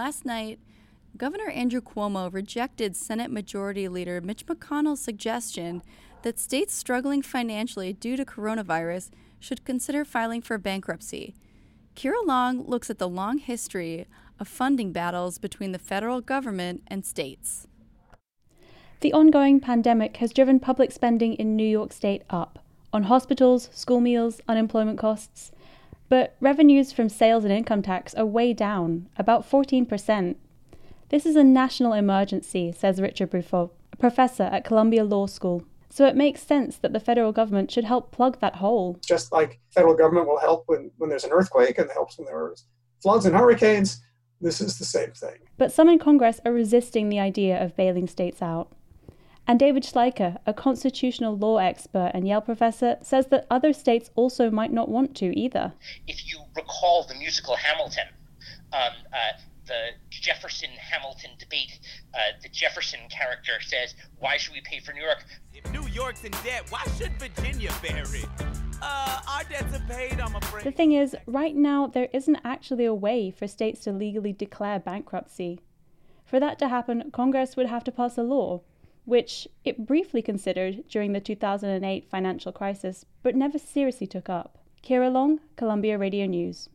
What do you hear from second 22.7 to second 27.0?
on hospitals, school meals, unemployment costs. But revenues